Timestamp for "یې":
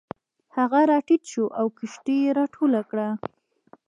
2.25-2.31